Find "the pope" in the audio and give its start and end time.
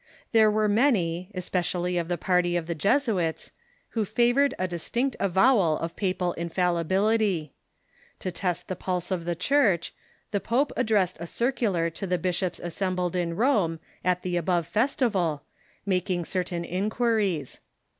10.31-10.71